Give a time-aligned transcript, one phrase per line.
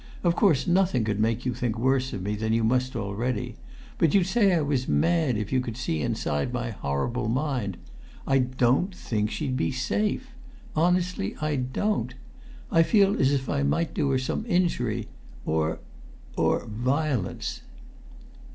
[0.23, 3.53] Of course nothing could make you think worse of me than you must already,
[3.99, 7.77] but you'd say I was mad if you could see inside my horrible mind.
[8.25, 10.31] I don't think she'd be safe;
[10.75, 12.15] honestly I don't!
[12.71, 15.07] I feel as if I might do her some injury
[15.45, 15.77] or
[16.35, 17.61] or violence!"